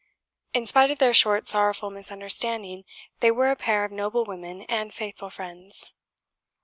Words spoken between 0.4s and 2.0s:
In spite of their short sorrowful